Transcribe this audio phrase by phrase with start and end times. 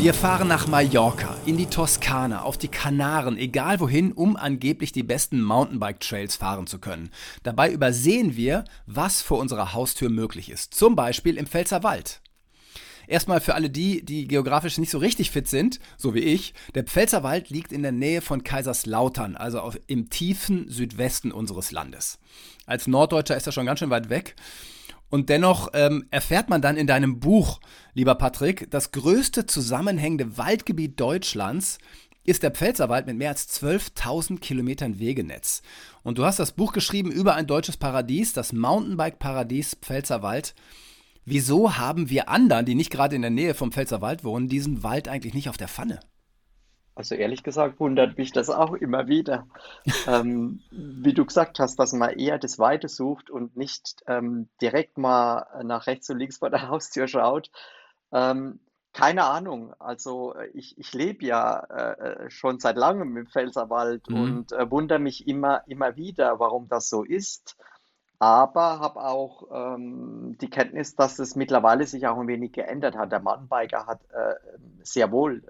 [0.00, 5.02] Wir fahren nach Mallorca, in die Toskana, auf die Kanaren, egal wohin, um angeblich die
[5.02, 7.10] besten Mountainbike-Trails fahren zu können.
[7.42, 10.72] Dabei übersehen wir, was vor unserer Haustür möglich ist.
[10.72, 12.22] Zum Beispiel im Pfälzerwald.
[13.08, 16.84] Erstmal für alle die, die geografisch nicht so richtig fit sind, so wie ich, der
[16.84, 22.18] Pfälzerwald liegt in der Nähe von Kaiserslautern, also auf, im tiefen Südwesten unseres Landes.
[22.64, 24.34] Als Norddeutscher ist er schon ganz schön weit weg.
[25.10, 27.60] Und dennoch ähm, erfährt man dann in deinem Buch,
[27.94, 31.78] lieber Patrick, das größte zusammenhängende Waldgebiet Deutschlands
[32.24, 35.62] ist der Pfälzerwald mit mehr als 12.000 Kilometern Wegenetz.
[36.02, 40.54] Und du hast das Buch geschrieben über ein deutsches Paradies, das Mountainbike-Paradies Pfälzerwald.
[41.24, 45.08] Wieso haben wir anderen, die nicht gerade in der Nähe vom Pfälzerwald wohnen, diesen Wald
[45.08, 46.00] eigentlich nicht auf der Pfanne?
[47.00, 49.46] Also ehrlich gesagt wundert mich das auch immer wieder.
[50.06, 54.98] ähm, wie du gesagt hast, dass man eher das Weite sucht und nicht ähm, direkt
[54.98, 57.50] mal nach rechts und links vor der Haustür schaut.
[58.12, 58.60] Ähm,
[58.92, 59.72] keine Ahnung.
[59.78, 64.20] Also ich, ich lebe ja äh, schon seit langem im Pfälzerwald mhm.
[64.20, 67.56] und äh, wundere mich immer, immer wieder, warum das so ist.
[68.18, 73.10] Aber habe auch ähm, die Kenntnis, dass es mittlerweile sich auch ein wenig geändert hat.
[73.10, 74.34] Der Mountainbiker hat äh,
[74.82, 75.42] sehr wohl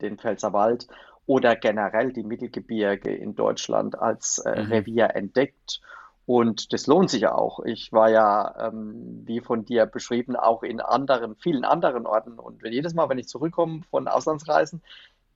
[0.00, 0.86] den Pfälzerwald
[1.26, 4.72] oder generell die Mittelgebirge in Deutschland als äh, mhm.
[4.72, 5.80] Revier entdeckt.
[6.24, 7.60] Und das lohnt sich ja auch.
[7.64, 12.38] Ich war ja, ähm, wie von dir beschrieben, auch in anderen, vielen anderen Orten.
[12.38, 14.82] Und jedes Mal, wenn ich zurückkomme von Auslandsreisen,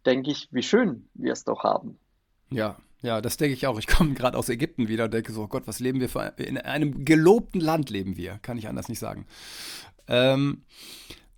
[0.05, 1.99] denke ich, wie schön wir es doch haben.
[2.51, 3.79] Ja, ja, das denke ich auch.
[3.79, 6.35] Ich komme gerade aus Ägypten wieder und denke so, oh Gott, was leben wir für
[6.37, 9.27] in einem gelobten Land leben wir, kann ich anders nicht sagen.
[10.09, 10.65] Ähm,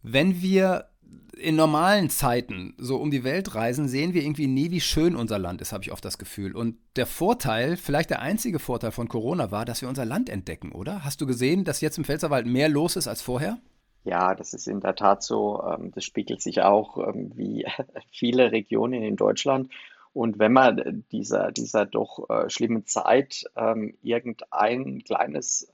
[0.03, 0.89] wenn wir
[1.37, 5.39] in normalen Zeiten so um die Welt reisen, sehen wir irgendwie nie, wie schön unser
[5.39, 6.55] Land ist, habe ich oft das Gefühl.
[6.55, 10.72] Und der Vorteil, vielleicht der einzige Vorteil von Corona war, dass wir unser Land entdecken,
[10.72, 11.05] oder?
[11.05, 13.59] Hast du gesehen, dass jetzt im Pfälzerwald mehr los ist als vorher?
[14.05, 15.62] Ja, das ist in der Tat so.
[15.62, 17.67] Ähm, das spiegelt sich auch ähm, wie
[18.11, 19.71] viele Regionen in Deutschland.
[20.12, 25.71] Und wenn man dieser, dieser doch äh, schlimmen Zeit ähm, irgendein kleines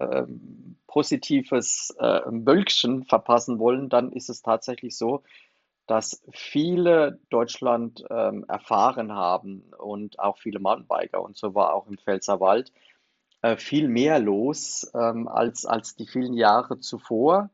[0.99, 5.23] positives äh, Wölkchen verpassen wollen, dann ist es tatsächlich so,
[5.87, 11.99] dass viele Deutschland ähm, erfahren haben und auch viele Mountainbiker und so war auch im
[11.99, 12.73] Pfälzerwald
[13.43, 17.51] äh, viel mehr los ähm, als, als die vielen Jahre zuvor.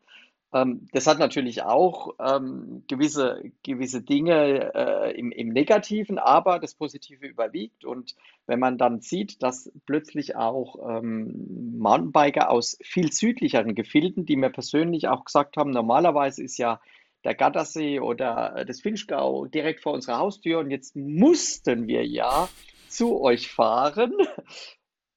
[0.54, 6.74] Ähm, das hat natürlich auch ähm, gewisse, gewisse Dinge äh, im, im Negativen, aber das
[6.74, 7.84] Positive überwiegt.
[7.84, 8.14] Und
[8.46, 14.50] wenn man dann sieht, dass plötzlich auch ähm, Mountainbiker aus viel südlicheren Gefilden, die mir
[14.50, 16.80] persönlich auch gesagt haben, normalerweise ist ja
[17.24, 22.48] der Gattersee oder das Finchgau direkt vor unserer Haustür und jetzt mussten wir ja
[22.88, 24.12] zu euch fahren.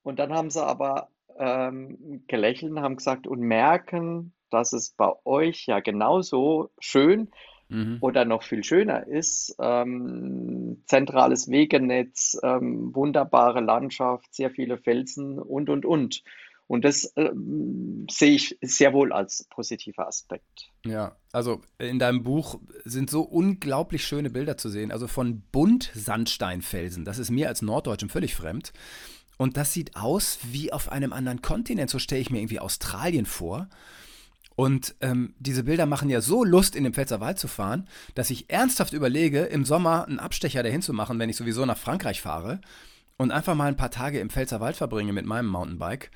[0.03, 5.11] Und dann haben sie aber ähm, gelächelt und haben gesagt und merken, dass es bei
[5.25, 7.29] euch ja genauso schön
[7.69, 7.97] mhm.
[8.01, 9.55] oder noch viel schöner ist.
[9.59, 16.23] Ähm, zentrales Wegenetz, ähm, wunderbare Landschaft, sehr viele Felsen und, und, und.
[16.67, 20.69] Und das ähm, sehe ich sehr wohl als positiver Aspekt.
[20.85, 24.91] Ja, also in deinem Buch sind so unglaublich schöne Bilder zu sehen.
[24.91, 27.05] Also von Buntsandsteinfelsen.
[27.05, 28.73] Das ist mir als Norddeutschem völlig fremd.
[29.37, 31.89] Und das sieht aus wie auf einem anderen Kontinent.
[31.89, 33.69] So stelle ich mir irgendwie Australien vor.
[34.57, 38.49] Und ähm, diese Bilder machen ja so Lust, in den Pfälzerwald zu fahren, dass ich
[38.49, 42.59] ernsthaft überlege, im Sommer einen Abstecher dahin zu machen, wenn ich sowieso nach Frankreich fahre
[43.17, 46.09] und einfach mal ein paar Tage im Pfälzerwald verbringe mit meinem Mountainbike.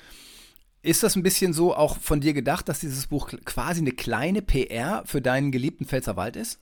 [0.81, 4.41] Ist das ein bisschen so auch von dir gedacht, dass dieses Buch quasi eine kleine
[4.41, 6.59] PR für deinen geliebten Pfälzerwald ist?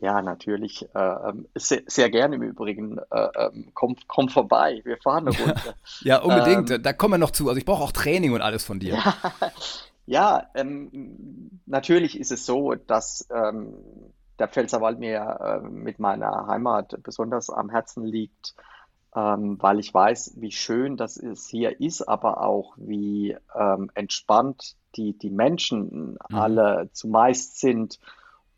[0.00, 0.86] Ja, natürlich.
[0.94, 2.98] Äh, ähm, sehr, sehr, gerne im Übrigen.
[3.10, 5.74] Äh, ähm, komm, komm vorbei, wir fahren eine Runde.
[6.02, 6.70] ja, unbedingt.
[6.70, 7.48] Ähm, da kommen wir noch zu.
[7.48, 8.98] Also ich brauche auch Training und alles von dir.
[9.04, 9.14] Ja,
[10.10, 13.74] ja ähm, natürlich ist es so, dass ähm,
[14.38, 18.54] der Pfälzerwald mir äh, mit meiner Heimat besonders am Herzen liegt
[19.14, 24.76] ähm, weil ich weiß, wie schön das ist, hier ist, aber auch wie ähm, entspannt
[24.96, 26.36] die, die Menschen mhm.
[26.36, 27.98] alle zumeist sind.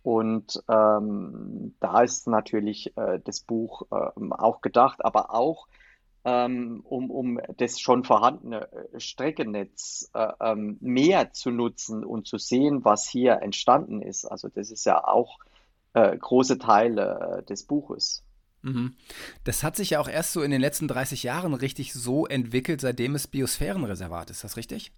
[0.03, 5.69] Und ähm, da ist natürlich äh, das Buch äh, auch gedacht, aber auch
[6.25, 12.85] um, um das schon vorhandene äh, Streckennetz äh, ähm, mehr zu nutzen und zu sehen,
[12.85, 14.25] was hier entstanden ist.
[14.25, 15.39] Also das ist ja auch
[15.95, 18.23] äh, große Teile des Buches.
[18.63, 18.95] Mhm.
[19.45, 22.81] Das hat sich ja auch erst so in den letzten 30 Jahren richtig so entwickelt,
[22.81, 24.39] seitdem es Biosphärenreservat ist.
[24.39, 24.93] Ist das richtig?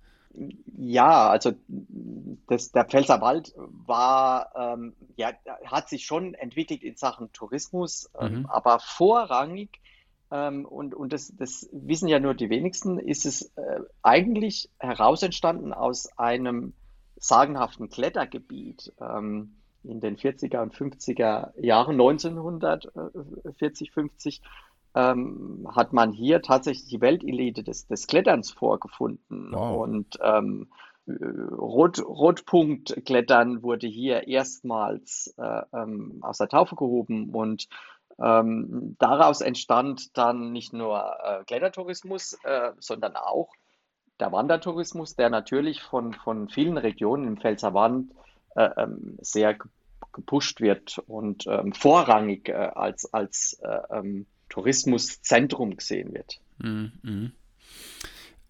[0.76, 1.52] Ja, also
[2.48, 5.30] das, der Pfälzerwald war, ähm, ja,
[5.64, 8.46] hat sich schon entwickelt in Sachen Tourismus, ähm, mhm.
[8.46, 9.80] aber vorrangig,
[10.30, 15.22] ähm, und, und das, das wissen ja nur die wenigsten, ist es äh, eigentlich heraus
[15.22, 16.72] entstanden aus einem
[17.16, 24.42] sagenhaften Klettergebiet ähm, in den 40er und 50er Jahren, 1940, 50,
[24.94, 29.52] ähm, hat man hier tatsächlich die Weltelite des, des Kletterns vorgefunden.
[29.52, 29.82] Wow.
[29.82, 30.68] Und ähm,
[31.06, 37.68] Rot, Rotpunktklettern wurde hier erstmals äh, ähm, aus der Taufe gehoben und
[38.22, 43.50] ähm, daraus entstand dann nicht nur äh, Klettertourismus, äh, sondern auch
[44.20, 48.12] der Wandertourismus, der natürlich von, von vielen Regionen im Pfälzerwand
[48.54, 49.56] äh, ähm, sehr
[50.12, 56.38] gepusht wird und ähm, vorrangig äh, als, als äh, ähm, Tourismuszentrum gesehen wird.
[56.58, 57.32] Mhm.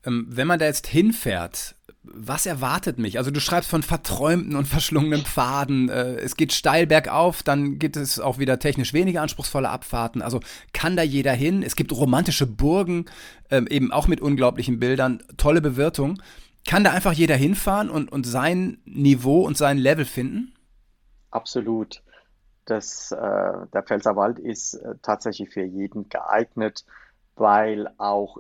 [0.05, 3.19] Ähm, wenn man da jetzt hinfährt, was erwartet mich?
[3.19, 5.89] Also du schreibst von verträumten und verschlungenen Pfaden.
[5.89, 10.21] Äh, es geht steil bergauf, dann gibt es auch wieder technisch weniger anspruchsvolle Abfahrten.
[10.23, 10.41] Also
[10.73, 11.63] kann da jeder hin.
[11.63, 13.07] Es gibt romantische Burgen,
[13.51, 16.21] ähm, eben auch mit unglaublichen Bildern, tolle Bewirtung.
[16.67, 20.55] Kann da einfach jeder hinfahren und, und sein Niveau und sein Level finden?
[21.31, 22.03] Absolut.
[22.67, 26.85] Das, äh, der Pfälzerwald ist äh, tatsächlich für jeden geeignet,
[27.37, 28.39] weil auch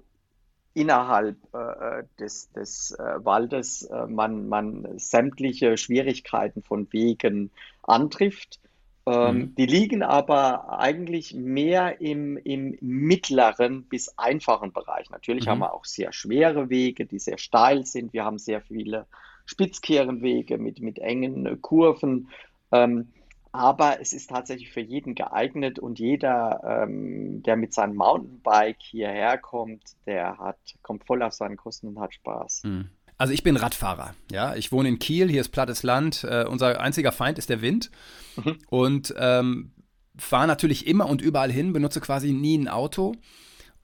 [0.74, 7.50] innerhalb äh, des, des äh, Waldes äh, man, man sämtliche Schwierigkeiten von Wegen
[7.82, 8.58] antrifft.
[9.06, 9.54] Ähm, mhm.
[9.54, 15.10] Die liegen aber eigentlich mehr im, im mittleren bis einfachen Bereich.
[15.10, 15.50] Natürlich mhm.
[15.50, 18.12] haben wir auch sehr schwere Wege, die sehr steil sind.
[18.12, 19.06] Wir haben sehr viele
[19.46, 22.28] Spitzkehrenwege mit, mit engen Kurven.
[22.72, 23.08] Ähm,
[23.54, 29.38] aber es ist tatsächlich für jeden geeignet und jeder, ähm, der mit seinem Mountainbike hierher
[29.38, 32.62] kommt, der hat, kommt voll auf seinen Kosten und hat Spaß.
[32.64, 32.88] Mhm.
[33.16, 34.56] Also ich bin Radfahrer, ja.
[34.56, 36.24] Ich wohne in Kiel, hier ist plattes Land.
[36.24, 37.92] Äh, unser einziger Feind ist der Wind.
[38.34, 38.58] Mhm.
[38.70, 39.70] Und ähm,
[40.16, 43.14] fahre natürlich immer und überall hin, benutze quasi nie ein Auto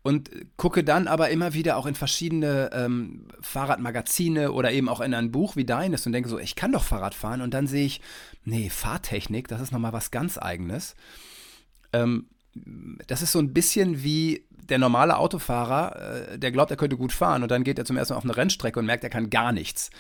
[0.02, 5.12] und gucke dann aber immer wieder auch in verschiedene ähm, Fahrradmagazine oder eben auch in
[5.12, 7.85] ein Buch wie deines und denke so, ich kann doch Fahrrad fahren und dann sehe
[7.85, 8.00] ich,
[8.44, 10.94] nee, Fahrtechnik, das ist nochmal was ganz eigenes.
[11.93, 12.26] Ähm,
[13.06, 17.12] das ist so ein bisschen wie der normale Autofahrer, äh, der glaubt, er könnte gut
[17.12, 19.29] fahren und dann geht er zum ersten Mal auf eine Rennstrecke und merkt, er kann
[19.29, 19.91] gar nichts.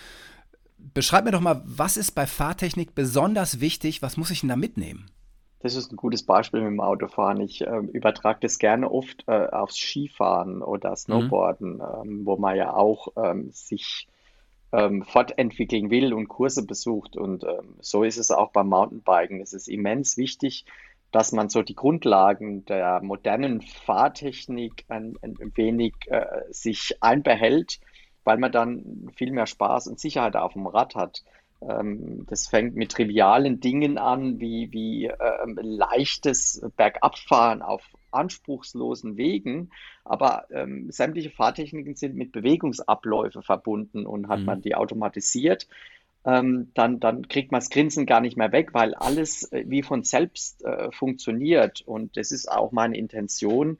[0.78, 4.56] Beschreib mir doch mal, was ist bei Fahrtechnik besonders wichtig, was muss ich denn da
[4.56, 5.10] mitnehmen?
[5.60, 7.40] Das ist ein gutes Beispiel mit dem Autofahren.
[7.40, 11.82] Ich äh, übertrage das gerne oft äh, aufs Skifahren oder Snowboarden, mhm.
[12.02, 14.08] ähm, wo man ja auch ähm, sich
[14.72, 17.16] ähm, fortentwickeln will und Kurse besucht.
[17.16, 19.40] Und ähm, so ist es auch beim Mountainbiken.
[19.42, 20.64] Es ist immens wichtig,
[21.12, 27.80] dass man so die Grundlagen der modernen Fahrtechnik ein, ein wenig äh, sich einbehält,
[28.24, 31.22] weil man dann viel mehr Spaß und Sicherheit auf dem Rad hat.
[31.62, 39.70] Ähm, das fängt mit trivialen Dingen an, wie, wie ähm, leichtes Bergabfahren auf anspruchslosen Wegen,
[40.04, 44.46] aber ähm, sämtliche Fahrtechniken sind mit Bewegungsabläufe verbunden und hat mhm.
[44.46, 45.68] man die automatisiert,
[46.24, 49.82] ähm, dann, dann kriegt man das Grinsen gar nicht mehr weg, weil alles äh, wie
[49.82, 53.78] von selbst äh, funktioniert und das ist auch meine Intention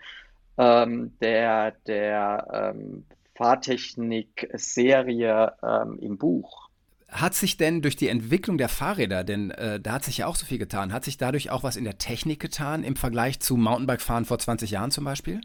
[0.56, 3.04] ähm, der, der ähm,
[3.34, 5.54] Fahrtechnik-Serie
[5.98, 6.69] im Buch.
[7.10, 10.36] Hat sich denn durch die Entwicklung der Fahrräder, denn äh, da hat sich ja auch
[10.36, 13.56] so viel getan, hat sich dadurch auch was in der Technik getan im Vergleich zu
[13.56, 15.40] Mountainbike-Fahren vor 20 Jahren zum Beispiel?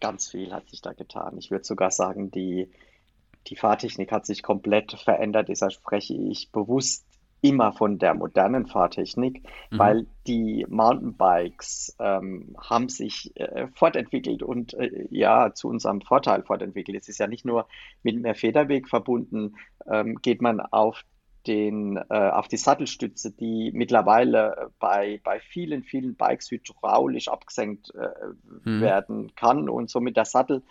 [0.00, 1.38] Ganz viel hat sich da getan.
[1.38, 2.70] Ich würde sogar sagen, die,
[3.46, 5.48] die Fahrtechnik hat sich komplett verändert.
[5.48, 7.06] Deshalb spreche ich bewusst
[7.44, 9.78] immer von der modernen Fahrtechnik, mhm.
[9.78, 16.96] weil die Mountainbikes ähm, haben sich äh, fortentwickelt und äh, ja zu unserem Vorteil fortentwickelt.
[16.96, 17.68] Es ist ja nicht nur
[18.02, 21.04] mit mehr Federweg verbunden, ähm, geht man auf
[21.46, 28.08] den, äh, auf die Sattelstütze, die mittlerweile bei, bei vielen, vielen Bikes hydraulisch abgesenkt äh,
[28.64, 28.80] mhm.
[28.80, 30.62] werden kann und somit der Sattel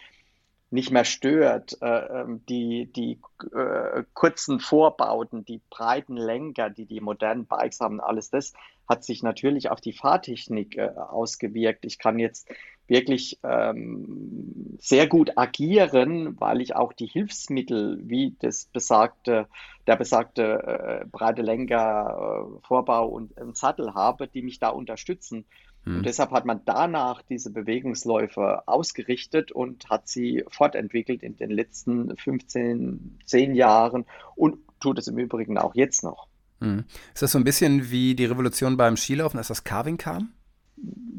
[0.73, 3.19] nicht mehr stört, äh, ähm, die, die
[3.55, 8.53] äh, kurzen Vorbauten, die breiten Lenker, die die modernen Bikes haben, alles das
[8.89, 11.85] hat sich natürlich auf die Fahrtechnik äh, ausgewirkt.
[11.85, 12.49] Ich kann jetzt
[12.87, 19.47] wirklich ähm, sehr gut agieren, weil ich auch die Hilfsmittel wie das besagte,
[19.85, 25.45] der besagte breite Lenker, Vorbau und Sattel habe, die mich da unterstützen.
[25.85, 26.03] Und hm.
[26.03, 33.19] deshalb hat man danach diese Bewegungsläufe ausgerichtet und hat sie fortentwickelt in den letzten 15,
[33.25, 36.27] 10 Jahren und tut es im Übrigen auch jetzt noch.
[36.61, 36.85] Hm.
[37.13, 40.31] Ist das so ein bisschen wie die Revolution beim Skilaufen, als das Carving kam?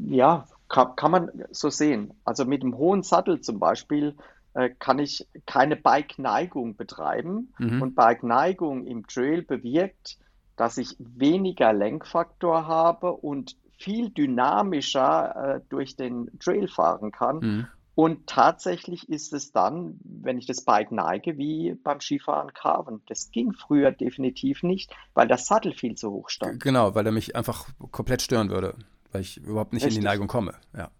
[0.07, 2.13] Ja, kann, kann man so sehen.
[2.23, 4.15] Also mit dem hohen Sattel zum Beispiel
[4.55, 7.53] äh, kann ich keine Bike-Neigung betreiben.
[7.59, 7.81] Mhm.
[7.81, 10.17] Und Bike-Neigung im Trail bewirkt,
[10.55, 17.39] dass ich weniger Lenkfaktor habe und viel dynamischer äh, durch den Trail fahren kann.
[17.39, 17.67] Mhm.
[17.95, 23.01] Und tatsächlich ist es dann, wenn ich das Bike neige, wie beim Skifahren Carven.
[23.07, 26.61] Das ging früher definitiv nicht, weil der Sattel viel zu hoch stand.
[26.61, 28.75] Genau, weil er mich einfach komplett stören würde,
[29.13, 29.97] weil ich überhaupt nicht Richtig.
[29.97, 30.55] in die Neigung komme.
[30.75, 30.91] Ja.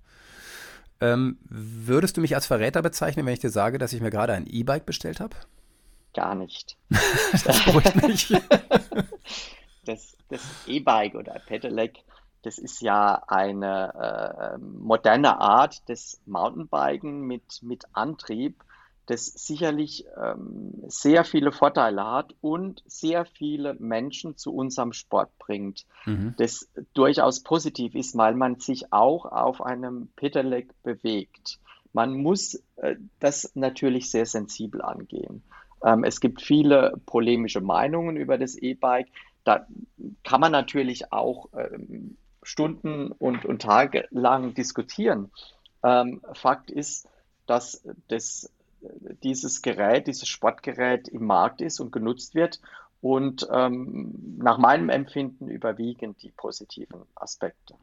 [1.02, 4.32] Ähm, würdest du mich als Verräter bezeichnen, wenn ich dir sage, dass ich mir gerade
[4.32, 5.36] ein E-Bike bestellt habe?
[6.14, 6.78] Gar nicht.
[7.46, 8.34] das beruhigt mich.
[9.86, 10.16] das
[10.66, 12.00] E-Bike oder Pedelec
[12.46, 18.64] das ist ja eine äh, moderne Art des Mountainbiken mit, mit Antrieb,
[19.08, 25.86] das sicherlich ähm, sehr viele Vorteile hat und sehr viele Menschen zu unserem Sport bringt.
[26.06, 26.36] Mhm.
[26.38, 31.60] Das durchaus positiv ist, weil man sich auch auf einem Pedelec bewegt.
[31.94, 35.42] Man muss äh, das natürlich sehr sensibel angehen.
[35.84, 39.08] Ähm, es gibt viele polemische Meinungen über das E-Bike.
[39.44, 39.68] Da
[40.24, 45.32] kann man natürlich auch ähm, Stunden und, und Tage lang diskutieren.
[45.84, 47.08] Ähm, Fakt ist,
[47.46, 48.52] dass das,
[49.24, 52.62] dieses Gerät, dieses Sportgerät im Markt ist und genutzt wird.
[53.02, 57.76] Und ähm, nach meinem Empfinden überwiegen die positiven Aspekte.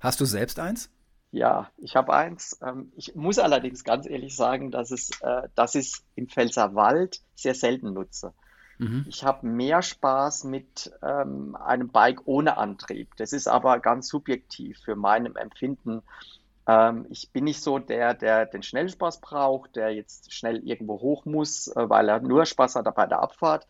[0.00, 0.90] Hast du selbst eins?
[1.30, 2.58] Ja, ich habe eins.
[2.62, 7.20] Ähm, ich muss allerdings ganz ehrlich sagen, dass, es, äh, dass ich es im Pfälzerwald
[7.34, 8.32] sehr selten nutze.
[8.78, 9.04] Mhm.
[9.08, 13.16] Ich habe mehr Spaß mit ähm, einem Bike ohne Antrieb.
[13.16, 16.02] Das ist aber ganz subjektiv für meinem Empfinden.
[16.66, 21.24] Ähm, ich bin nicht so der, der den Schnellspaß braucht, der jetzt schnell irgendwo hoch
[21.24, 23.66] muss, äh, weil er nur Spaß hat bei der Abfahrt.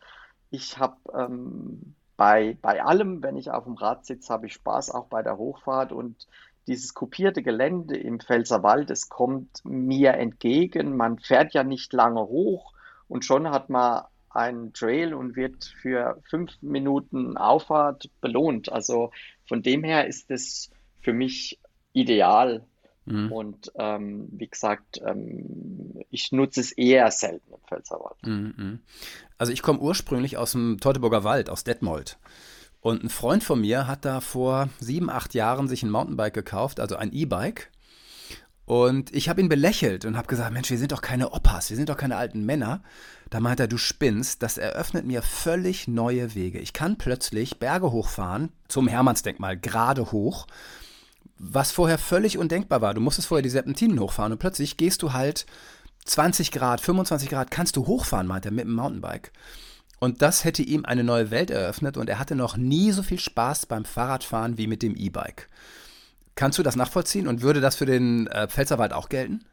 [0.50, 4.90] Ich habe ähm, bei, bei allem, wenn ich auf dem Rad sitze, habe ich Spaß
[4.90, 6.26] auch bei der Hochfahrt und
[6.66, 10.96] dieses kopierte Gelände im Pfälzerwald, es kommt mir entgegen.
[10.96, 12.72] Man fährt ja nicht lange hoch
[13.06, 14.04] und schon hat man
[14.36, 18.70] einen Trail und wird für fünf Minuten Auffahrt belohnt.
[18.70, 19.10] Also
[19.46, 21.58] von dem her ist es für mich
[21.92, 22.64] ideal.
[23.06, 23.32] Mhm.
[23.32, 28.16] Und ähm, wie gesagt, ähm, ich nutze es eher selten im Pfälzerwald.
[28.22, 28.54] Mhm.
[28.56, 28.80] mhm.
[29.38, 32.18] Also ich komme ursprünglich aus dem Teutoburger Wald, aus Detmold.
[32.80, 36.80] Und ein Freund von mir hat da vor sieben, acht Jahren sich ein Mountainbike gekauft,
[36.80, 37.70] also ein E-Bike.
[38.66, 41.76] Und ich habe ihn belächelt und habe gesagt, Mensch, wir sind doch keine Opas, wir
[41.76, 42.82] sind doch keine alten Männer.
[43.30, 46.58] Da meint er, du spinnst, das eröffnet mir völlig neue Wege.
[46.58, 50.48] Ich kann plötzlich Berge hochfahren, zum Hermannsdenkmal, gerade hoch,
[51.38, 52.92] was vorher völlig undenkbar war.
[52.92, 55.46] Du musstest vorher die Serpentinen hochfahren und plötzlich gehst du halt
[56.04, 59.32] 20 Grad, 25 Grad, kannst du hochfahren, meint er, mit dem Mountainbike.
[60.00, 63.20] Und das hätte ihm eine neue Welt eröffnet und er hatte noch nie so viel
[63.20, 65.48] Spaß beim Fahrradfahren wie mit dem E-Bike.
[66.36, 69.44] Kannst du das nachvollziehen und würde das für den äh, Pfälzerwald auch gelten?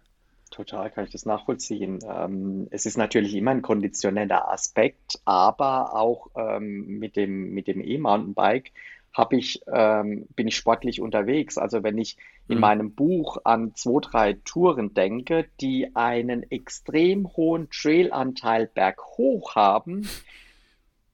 [0.51, 1.99] Total kann ich das nachvollziehen.
[2.07, 7.81] Ähm, es ist natürlich immer ein konditioneller Aspekt, aber auch ähm, mit dem, mit dem
[7.81, 8.71] E-Mountainbike
[9.13, 11.57] habe ich, ähm, bin ich sportlich unterwegs.
[11.57, 12.61] Also wenn ich in mhm.
[12.61, 20.07] meinem Buch an zwei, drei Touren denke, die einen extrem hohen Trailanteil berghoch haben,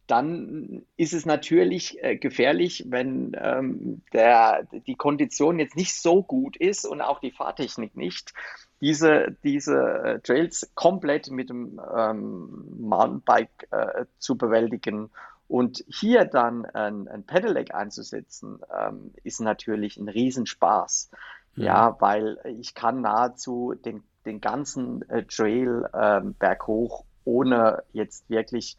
[0.10, 6.58] dann ist es natürlich äh, gefährlich, wenn ähm, der, die Kondition jetzt nicht so gut
[6.58, 8.34] ist und auch die Fahrtechnik nicht,
[8.82, 15.12] diese, diese äh, Trails komplett mit dem ähm, Mountainbike äh, zu bewältigen.
[15.48, 21.12] Und hier dann ein, ein Pedelec einzusetzen, ähm, ist natürlich ein Riesenspaß.
[21.56, 21.64] Mhm.
[21.64, 28.76] Ja, weil ich kann nahezu den, den ganzen äh, Trail ähm, berghoch, ohne jetzt wirklich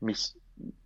[0.00, 0.34] mich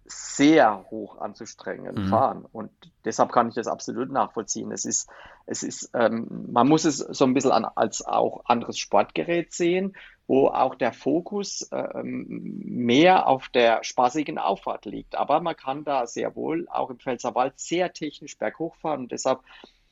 [0.07, 2.09] sehr hoch anzustrengen mhm.
[2.09, 2.45] fahren.
[2.53, 2.71] Und
[3.05, 4.71] deshalb kann ich das absolut nachvollziehen.
[4.71, 5.09] Es ist,
[5.47, 9.97] es ist, ähm, man muss es so ein bisschen an, als auch anderes Sportgerät sehen,
[10.27, 12.27] wo auch der Fokus ähm,
[12.65, 15.15] mehr auf der spaßigen Auffahrt liegt.
[15.15, 19.41] Aber man kann da sehr wohl auch im Pfälzerwald sehr technisch berghoch fahren und deshalb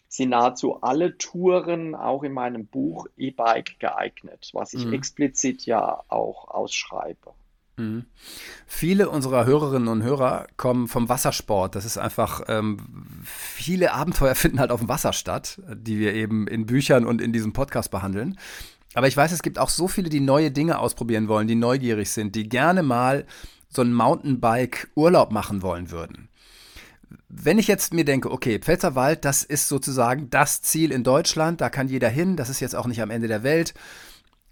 [0.09, 4.93] sind nahezu alle Touren auch in meinem Buch E-Bike geeignet, was ich mhm.
[4.93, 7.33] explizit ja auch ausschreibe.
[7.77, 8.05] Mhm.
[8.67, 11.75] Viele unserer Hörerinnen und Hörer kommen vom Wassersport.
[11.75, 12.79] Das ist einfach, ähm,
[13.25, 17.33] viele Abenteuer finden halt auf dem Wasser statt, die wir eben in Büchern und in
[17.33, 18.39] diesem Podcast behandeln.
[18.95, 22.11] Aber ich weiß, es gibt auch so viele, die neue Dinge ausprobieren wollen, die neugierig
[22.11, 23.27] sind, die gerne mal
[23.71, 26.29] so einen Mountainbike-Urlaub machen wollen würden.
[27.29, 31.71] Wenn ich jetzt mir denke, okay, Pfälzerwald, das ist sozusagen das Ziel in Deutschland, da
[31.71, 33.73] kann jeder hin, das ist jetzt auch nicht am Ende der Welt.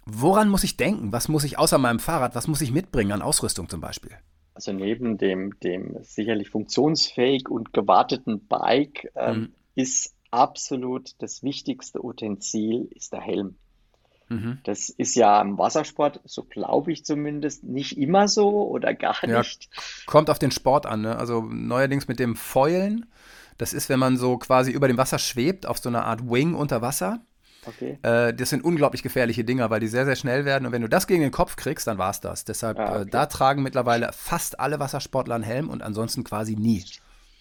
[0.05, 1.11] Woran muss ich denken?
[1.11, 4.11] Was muss ich außer meinem Fahrrad, was muss ich mitbringen an Ausrüstung zum Beispiel?
[4.53, 9.53] Also neben dem, dem sicherlich funktionsfähig und gewarteten Bike ähm, mhm.
[9.75, 13.55] ist absolut das wichtigste Utensil ist der Helm.
[14.29, 14.59] Mhm.
[14.63, 19.39] Das ist ja im Wassersport, so glaube ich zumindest, nicht immer so oder gar ja,
[19.39, 19.69] nicht.
[20.05, 21.01] Kommt auf den Sport an.
[21.01, 21.17] Ne?
[21.17, 23.05] Also neuerdings mit dem Foilen.
[23.57, 26.55] Das ist, wenn man so quasi über dem Wasser schwebt, auf so einer Art Wing
[26.55, 27.19] unter Wasser.
[27.65, 27.99] Okay.
[28.01, 30.65] Äh, das sind unglaublich gefährliche Dinger, weil die sehr, sehr schnell werden.
[30.65, 32.43] Und wenn du das gegen den Kopf kriegst, dann war es das.
[32.45, 33.01] Deshalb, ah, okay.
[33.01, 36.83] äh, da tragen mittlerweile fast alle Wassersportler einen Helm und ansonsten quasi nie.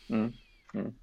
[0.09, 0.35] Mhm.
[0.73, 0.95] Mhm.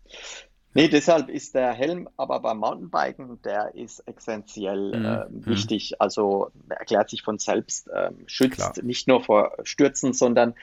[0.73, 5.43] Nee, deshalb ist der Helm aber beim Mountainbiken, der ist essentiell mhm.
[5.43, 5.99] äh, wichtig.
[5.99, 8.73] Also erklärt sich von selbst, äh, schützt Klar.
[8.83, 10.53] nicht nur vor Stürzen, sondern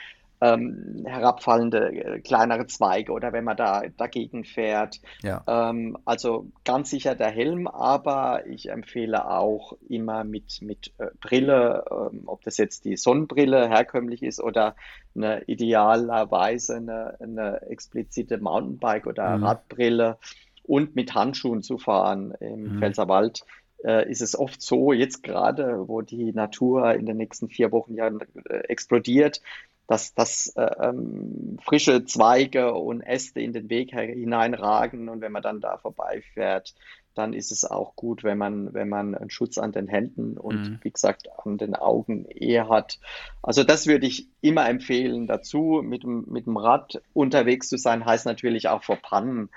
[0.45, 5.01] ähm, herabfallende äh, kleinere Zweige oder wenn man da dagegen fährt.
[5.23, 5.43] Ja.
[5.47, 11.85] Ähm, also ganz sicher der Helm, aber ich empfehle auch immer mit, mit äh, Brille,
[11.91, 14.77] ähm, ob das jetzt die Sonnenbrille herkömmlich ist oder
[15.17, 19.45] eine idealerweise eine, eine explizite Mountainbike- oder mhm.
[19.45, 20.19] Radbrille
[20.63, 22.79] und mit Handschuhen zu fahren im mhm.
[22.81, 23.45] Pfälzerwald
[23.85, 27.95] äh, ist es oft so, jetzt gerade, wo die Natur in den nächsten vier Wochen
[27.95, 29.41] ja äh, explodiert,
[29.87, 35.43] dass, dass äh, ähm, frische Zweige und Äste in den Weg hineinragen und wenn man
[35.43, 36.75] dann da vorbeifährt,
[37.15, 40.71] dann ist es auch gut, wenn man, wenn man einen Schutz an den Händen und
[40.71, 40.79] mhm.
[40.83, 42.99] wie gesagt an den Augen eher hat.
[43.43, 45.81] Also das würde ich immer empfehlen dazu.
[45.85, 49.49] Mit dem, mit dem Rad unterwegs zu sein, heißt natürlich auch vor Pannen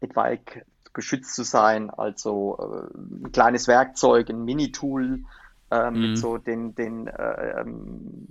[0.00, 1.90] etwaig geschützt zu sein.
[1.90, 5.22] Also äh, ein kleines Werkzeug, ein Mini-Tool
[5.70, 6.00] äh, mhm.
[6.00, 8.26] mit so den, den äh, ähm,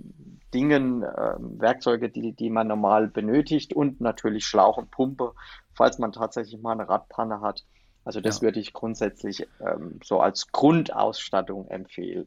[0.54, 5.34] Dingen, äh, Werkzeuge, die, die man normal benötigt und natürlich Schlauch und Pumpe,
[5.74, 7.64] falls man tatsächlich mal eine Radpanne hat.
[8.04, 8.42] Also das ja.
[8.42, 12.26] würde ich grundsätzlich ähm, so als Grundausstattung empfehlen.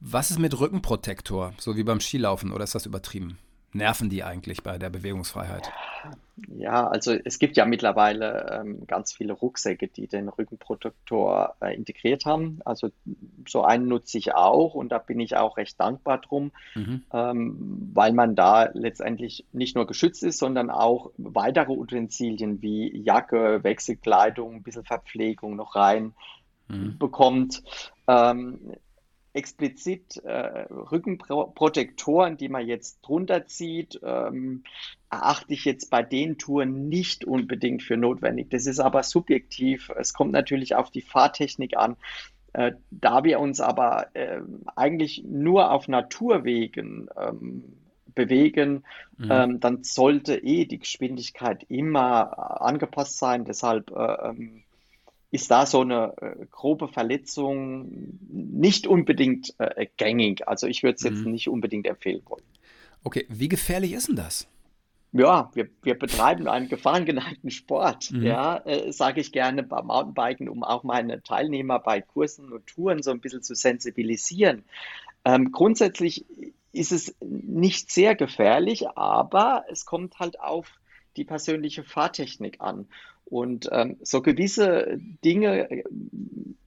[0.00, 3.38] Was ist mit Rückenprotektor, so wie beim Skilaufen, oder ist das übertrieben?
[3.72, 5.70] Nerven die eigentlich bei der Bewegungsfreiheit?
[6.56, 12.24] Ja, also es gibt ja mittlerweile ähm, ganz viele Rucksäcke, die den Rückenprotektor äh, integriert
[12.24, 12.60] haben.
[12.64, 12.90] Also
[13.46, 17.02] so einen nutze ich auch und da bin ich auch recht dankbar drum, mhm.
[17.12, 23.64] ähm, weil man da letztendlich nicht nur geschützt ist, sondern auch weitere Utensilien wie Jacke,
[23.64, 26.14] Wechselkleidung, ein bisschen Verpflegung noch rein
[26.68, 26.98] mhm.
[26.98, 27.62] bekommt.
[28.06, 28.60] Ähm,
[29.32, 34.64] explizit äh, Rückenprotektoren, die man jetzt drunter zieht, ähm,
[35.10, 38.50] erachte ich jetzt bei den Touren nicht unbedingt für notwendig.
[38.50, 39.90] Das ist aber subjektiv.
[39.96, 41.96] Es kommt natürlich auf die Fahrtechnik an.
[42.52, 44.40] Äh, da wir uns aber äh,
[44.74, 47.64] eigentlich nur auf Naturwegen ähm,
[48.14, 48.84] bewegen,
[49.16, 49.28] mhm.
[49.30, 53.44] ähm, dann sollte eh die Geschwindigkeit immer angepasst sein.
[53.44, 54.64] Deshalb äh, ähm,
[55.30, 60.48] ist da so eine äh, grobe Verletzung nicht unbedingt äh, gängig.
[60.48, 61.32] Also ich würde es jetzt mhm.
[61.32, 62.44] nicht unbedingt empfehlen wollen.
[63.04, 64.48] Okay, wie gefährlich ist denn das?
[65.12, 68.24] Ja, wir, wir betreiben einen gefahrengeneigten Sport, mhm.
[68.24, 73.02] ja, äh, sage ich gerne beim Mountainbiken, um auch meine Teilnehmer bei Kursen und Touren
[73.02, 74.64] so ein bisschen zu sensibilisieren.
[75.24, 76.26] Ähm, grundsätzlich
[76.72, 80.78] ist es nicht sehr gefährlich, aber es kommt halt auf
[81.16, 82.86] die persönliche Fahrtechnik an.
[83.28, 85.84] Und ähm, so gewisse Dinge, äh,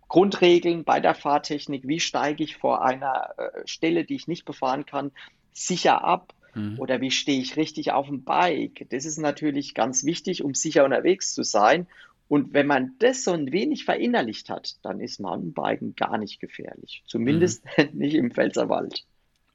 [0.08, 4.86] Grundregeln bei der Fahrtechnik, wie steige ich vor einer äh, Stelle, die ich nicht befahren
[4.86, 5.12] kann,
[5.54, 6.80] sicher ab mhm.
[6.80, 10.86] oder wie stehe ich richtig auf dem Bike, das ist natürlich ganz wichtig, um sicher
[10.86, 11.88] unterwegs zu sein.
[12.28, 17.04] Und wenn man das so ein wenig verinnerlicht hat, dann ist Mountainbiken gar nicht gefährlich.
[17.06, 17.90] Zumindest mhm.
[17.94, 19.06] nicht im Pfälzerwald.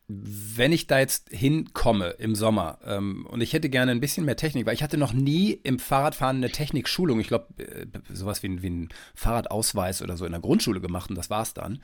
[0.09, 4.37] Wenn ich da jetzt hinkomme im Sommer ähm, und ich hätte gerne ein bisschen mehr
[4.37, 8.63] Technik, weil ich hatte noch nie im Fahrradfahren eine Technikschulung, ich glaube, äh, sowas wie,
[8.63, 11.81] wie ein Fahrradausweis oder so in der Grundschule gemacht und das war's dann.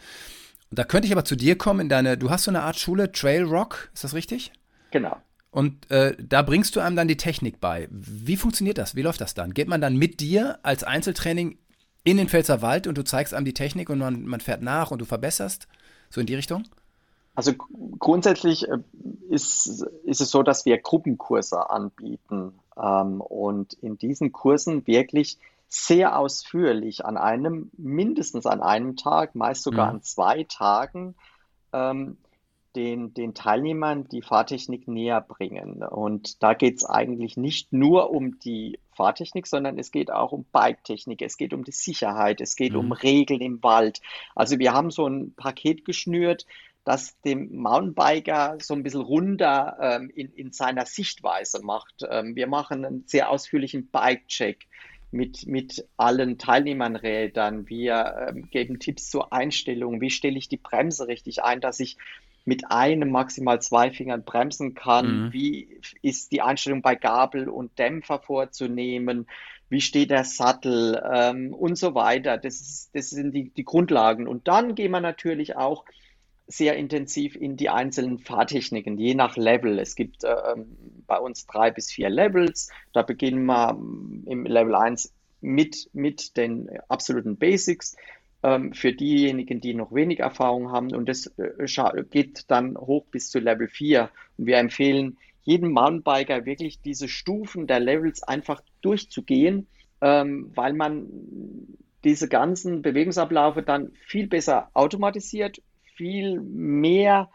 [0.70, 2.78] Und da könnte ich aber zu dir kommen in deine, du hast so eine Art
[2.78, 4.52] Schule, Trail Rock, ist das richtig?
[4.92, 5.16] Genau.
[5.50, 7.88] Und äh, da bringst du einem dann die Technik bei.
[7.90, 8.96] Wie funktioniert das?
[8.96, 9.52] Wie läuft das dann?
[9.52, 11.58] Geht man dann mit dir als Einzeltraining
[12.04, 14.90] in den Pfälzer Wald und du zeigst einem die Technik und man, man fährt nach
[14.90, 15.68] und du verbesserst?
[16.08, 16.64] So in die Richtung?
[17.34, 17.52] Also
[17.98, 18.78] grundsätzlich äh,
[19.30, 26.18] ist, ist es so, dass wir Gruppenkurse anbieten ähm, und in diesen Kursen wirklich sehr
[26.18, 29.96] ausführlich an einem, mindestens an einem Tag, meist sogar mhm.
[29.96, 31.14] an zwei Tagen,
[31.72, 32.18] ähm,
[32.76, 35.82] den, den Teilnehmern die Fahrtechnik näher bringen.
[35.82, 40.44] Und da geht es eigentlich nicht nur um die Fahrtechnik, sondern es geht auch um
[40.52, 42.78] Bike-Technik, es geht um die Sicherheit, es geht mhm.
[42.78, 44.00] um Regeln im Wald.
[44.34, 46.46] Also wir haben so ein Paket geschnürt,
[46.84, 52.04] das dem Mountainbiker so ein bisschen runter ähm, in, in seiner Sichtweise macht.
[52.08, 54.66] Ähm, wir machen einen sehr ausführlichen Bike-Check
[55.12, 57.68] mit, mit allen Teilnehmernrädern.
[57.68, 60.00] Wir ähm, geben Tipps zur Einstellung.
[60.00, 61.98] Wie stelle ich die Bremse richtig ein, dass ich
[62.44, 65.32] mit einem, maximal zwei Fingern bremsen kann, mhm.
[65.32, 69.28] wie ist die Einstellung bei Gabel und Dämpfer vorzunehmen,
[69.68, 72.38] wie steht der Sattel ähm, und so weiter.
[72.38, 74.26] Das, ist, das sind die, die Grundlagen.
[74.26, 75.84] Und dann gehen wir natürlich auch
[76.52, 79.78] sehr intensiv in die einzelnen Fahrtechniken, je nach Level.
[79.78, 80.36] Es gibt äh,
[81.06, 82.68] bei uns drei bis vier Levels.
[82.92, 83.70] Da beginnen wir
[84.26, 87.96] im Level 1 mit, mit den absoluten Basics
[88.42, 90.94] ähm, für diejenigen, die noch wenig Erfahrung haben.
[90.94, 94.10] Und das äh, geht dann hoch bis zu Level 4.
[94.36, 99.66] Und wir empfehlen jedem Mountainbiker wirklich diese Stufen der Levels einfach durchzugehen,
[100.00, 101.06] ähm, weil man
[102.04, 105.62] diese ganzen Bewegungsabläufe dann viel besser automatisiert,
[105.94, 107.30] viel mehr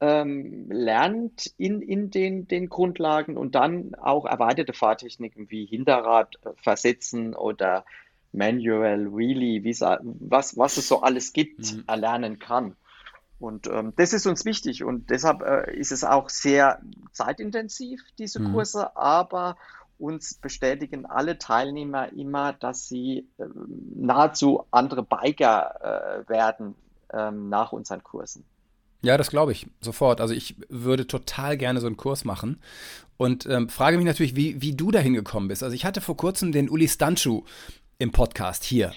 [0.00, 6.50] ähm, lernt in, in den, den Grundlagen und dann auch erweiterte Fahrtechniken wie Hinterrad äh,
[6.56, 7.84] versetzen oder
[8.32, 11.84] Manual, Wheelie, was, was es so alles gibt, mhm.
[11.86, 12.76] erlernen kann.
[13.38, 16.80] Und ähm, das ist uns wichtig und deshalb äh, ist es auch sehr
[17.12, 18.52] zeitintensiv, diese mhm.
[18.52, 19.56] Kurse, aber
[19.98, 23.44] uns bestätigen alle Teilnehmer immer, dass sie äh,
[23.94, 26.74] nahezu andere Biker äh, werden
[27.12, 28.44] ähm, nach unseren Kursen.
[29.02, 30.20] Ja, das glaube ich sofort.
[30.20, 32.60] Also ich würde total gerne so einen Kurs machen
[33.16, 35.62] und ähm, frage mich natürlich, wie, wie du dahin gekommen bist.
[35.62, 37.42] Also ich hatte vor kurzem den Uli Stanchu
[37.98, 38.92] im Podcast hier.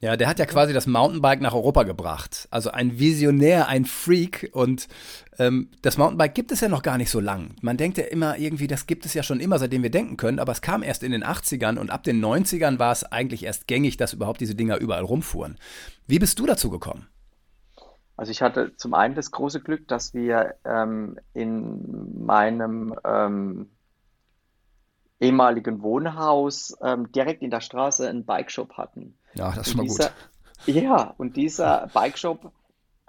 [0.00, 2.46] Ja, der hat ja quasi das Mountainbike nach Europa gebracht.
[2.50, 4.50] Also ein Visionär, ein Freak.
[4.52, 4.86] Und
[5.38, 7.56] ähm, das Mountainbike gibt es ja noch gar nicht so lang.
[7.62, 10.40] Man denkt ja immer irgendwie, das gibt es ja schon immer, seitdem wir denken können.
[10.40, 13.66] Aber es kam erst in den 80ern und ab den 90ern war es eigentlich erst
[13.66, 15.56] gängig, dass überhaupt diese Dinger überall rumfuhren.
[16.06, 17.06] Wie bist du dazu gekommen?
[18.16, 23.70] Also ich hatte zum einen das große Glück, dass wir ähm, in meinem ähm,
[25.20, 29.18] ehemaligen Wohnhaus ähm, direkt in der Straße einen Bikeshop hatten.
[29.34, 30.10] Ja, das ist schon mal dieser,
[30.66, 30.74] gut.
[30.74, 32.52] Ja, und dieser Bikeshop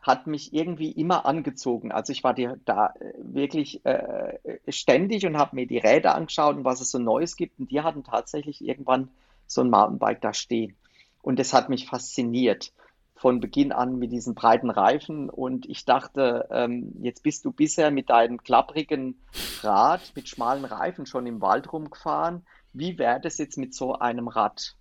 [0.01, 1.91] hat mich irgendwie immer angezogen.
[1.91, 4.37] Also ich war die, da äh, wirklich äh,
[4.69, 7.59] ständig und habe mir die Räder angeschaut und was es so Neues gibt.
[7.59, 9.09] Und die hatten tatsächlich irgendwann
[9.47, 10.75] so ein Mountainbike da stehen.
[11.21, 12.71] Und das hat mich fasziniert
[13.15, 17.89] von Beginn an mit diesen breiten Reifen und ich dachte, ähm, jetzt bist du bisher
[17.89, 19.21] mit deinem klapprigen
[19.61, 22.45] Rad mit schmalen Reifen schon im Wald rumgefahren.
[22.73, 24.75] Wie wäre das jetzt mit so einem Rad?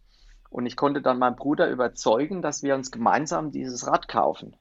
[0.51, 4.57] Und ich konnte dann meinen Bruder überzeugen, dass wir uns gemeinsam dieses Rad kaufen.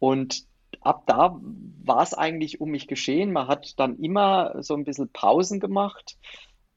[0.00, 0.44] Und
[0.80, 1.38] ab da
[1.84, 3.32] war es eigentlich um mich geschehen.
[3.32, 6.16] Man hat dann immer so ein bisschen Pausen gemacht.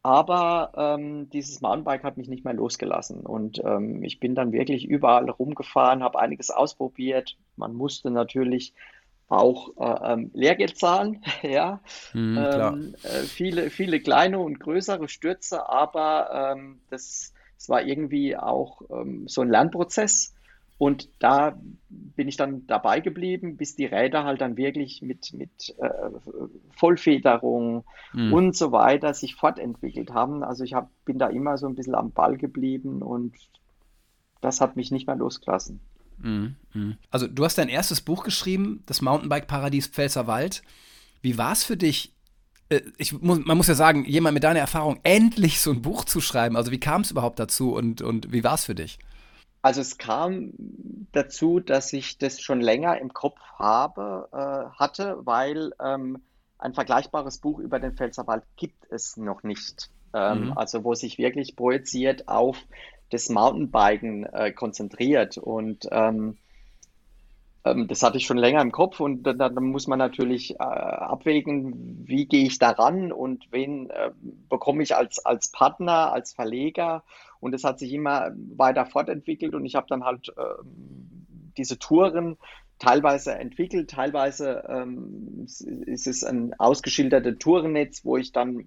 [0.06, 3.22] Aber ähm, dieses Mountainbike hat mich nicht mehr losgelassen.
[3.22, 7.38] Und ähm, ich bin dann wirklich überall rumgefahren, habe einiges ausprobiert.
[7.56, 8.76] Man musste natürlich
[9.30, 11.80] auch äh, ähm, Lehrgeld zahlen, ja.
[12.14, 18.38] Mhm, ähm, äh, viele, viele kleine und größere Stürze, aber ähm, das, das war irgendwie
[18.38, 20.35] auch ähm, so ein Lernprozess.
[20.78, 21.58] Und da
[21.90, 26.10] bin ich dann dabei geblieben, bis die Räder halt dann wirklich mit, mit äh,
[26.72, 28.34] Vollfederung mhm.
[28.34, 30.44] und so weiter sich fortentwickelt haben.
[30.44, 33.34] Also ich hab, bin da immer so ein bisschen am Ball geblieben und
[34.42, 35.80] das hat mich nicht mehr losgelassen.
[36.18, 36.56] Mhm.
[36.74, 36.98] Mhm.
[37.10, 40.62] Also du hast dein erstes Buch geschrieben, das Mountainbike-Paradies Pfälzerwald.
[41.22, 42.14] Wie war es für dich,
[42.68, 46.04] äh, ich muss, man muss ja sagen, jemand mit deiner Erfahrung endlich so ein Buch
[46.04, 46.58] zu schreiben.
[46.58, 49.00] Also wie kam es überhaupt dazu und, und wie war es für dich?
[49.66, 50.52] Also es kam
[51.12, 56.22] dazu, dass ich das schon länger im Kopf habe, äh, hatte, weil ähm,
[56.60, 59.90] ein vergleichbares Buch über den Pfälzerwald gibt es noch nicht.
[60.14, 60.54] Ähm, mhm.
[60.56, 62.60] Also wo sich wirklich projiziert auf
[63.10, 65.40] das Mountainbiken äh, konzentriert.
[65.40, 66.38] Und ähm,
[67.66, 70.64] ähm das hatte ich schon länger im Kopf und dann, dann muss man natürlich äh,
[70.64, 74.12] abwägen, wie gehe ich daran und wen äh,
[74.48, 77.04] bekomme ich als, als Partner, als Verleger
[77.46, 80.42] und es hat sich immer weiter fortentwickelt und ich habe dann halt äh,
[81.58, 82.38] diese Touren
[82.80, 85.46] teilweise entwickelt, teilweise ähm,
[85.86, 88.66] ist es ein ausgeschildertes Tourennetz, wo ich dann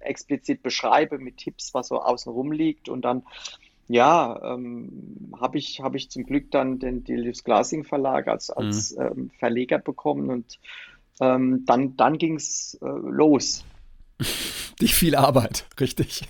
[0.00, 3.22] explizit beschreibe mit Tipps, was so außenrum liegt und dann
[3.86, 8.96] ja, ähm, habe ich, hab ich zum Glück dann den Delius Glasing Verlag als, als
[8.96, 9.02] mhm.
[9.02, 10.58] ähm, Verleger bekommen und
[11.20, 13.64] ähm, dann, dann ging es äh, los.
[14.80, 16.22] Nicht viel Arbeit, richtig.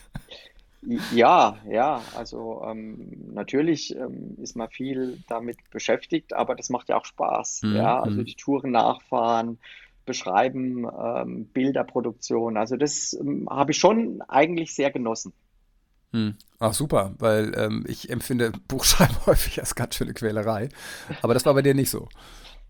[1.12, 6.96] Ja, ja, also ähm, natürlich ähm, ist man viel damit beschäftigt, aber das macht ja
[6.96, 7.62] auch Spaß.
[7.62, 7.76] Mhm.
[7.76, 8.24] Ja, also mhm.
[8.24, 9.58] die Touren nachfahren,
[10.04, 12.56] beschreiben, ähm, Bilderproduktion.
[12.56, 15.32] Also das ähm, habe ich schon eigentlich sehr genossen.
[16.12, 16.36] Hm.
[16.60, 20.68] Ach super, weil ähm, ich empfinde Buchschreiben häufig als ganz schöne Quälerei.
[21.20, 22.08] Aber das war bei dir nicht so.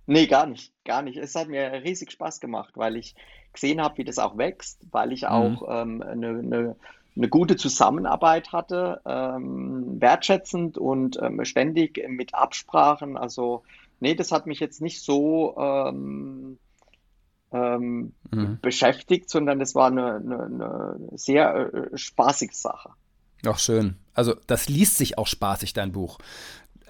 [0.07, 1.19] Nee, gar nicht, gar nicht.
[1.19, 3.15] Es hat mir riesig Spaß gemacht, weil ich
[3.53, 5.29] gesehen habe, wie das auch wächst, weil ich mhm.
[5.29, 6.77] auch ähm, eine, eine
[7.17, 13.17] eine gute Zusammenarbeit hatte, ähm, wertschätzend und ähm, ständig mit Absprachen.
[13.17, 13.63] Also
[14.01, 16.59] nee, das hat mich jetzt nicht so ähm,
[17.53, 18.59] ähm, mhm.
[18.61, 22.91] beschäftigt, sondern das war eine, eine, eine sehr äh, spaßige Sache.
[23.47, 23.97] Ach, schön.
[24.15, 26.19] Also, das liest sich auch spaßig, dein Buch.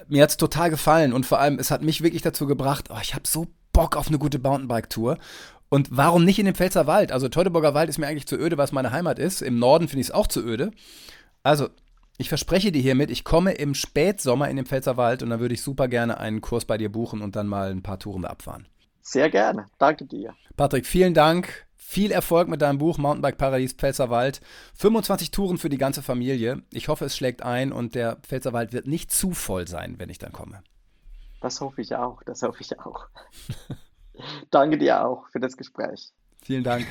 [0.08, 2.98] Mir hat es total gefallen und vor allem, es hat mich wirklich dazu gebracht, oh,
[3.02, 5.18] ich habe so Bock auf eine gute Mountainbike-Tour.
[5.68, 7.12] Und warum nicht in den Pfälzer Wald?
[7.12, 9.42] Also Teutoburger Wald ist mir eigentlich zu öde, was meine Heimat ist.
[9.42, 10.70] Im Norden finde ich es auch zu öde.
[11.42, 11.68] Also,
[12.18, 15.54] ich verspreche dir hiermit, ich komme im Spätsommer in den Pfälzer Wald und dann würde
[15.54, 18.28] ich super gerne einen Kurs bei dir buchen und dann mal ein paar Touren da
[18.28, 18.66] abfahren.
[19.02, 19.66] Sehr gerne.
[19.78, 20.34] Danke dir.
[20.56, 21.66] Patrick, vielen Dank.
[21.76, 24.40] Viel Erfolg mit deinem Buch Mountainbike Paradies Pfälzerwald.
[24.74, 26.62] 25 Touren für die ganze Familie.
[26.72, 30.18] Ich hoffe, es schlägt ein und der Pfälzerwald wird nicht zu voll sein, wenn ich
[30.18, 30.62] dann komme.
[31.40, 32.22] Das hoffe ich auch.
[32.24, 33.06] Das hoffe ich auch.
[34.50, 36.12] Danke dir auch für das Gespräch.
[36.42, 36.86] Vielen Dank.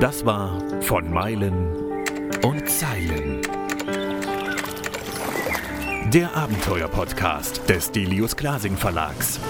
[0.00, 2.02] Das war von Meilen
[2.42, 3.42] und Zeilen.
[6.12, 9.40] Der Abenteuer-Podcast des Delius Glasing Verlags.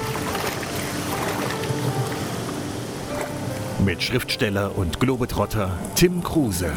[3.85, 6.73] mit Schriftsteller und Globetrotter Tim Kruse.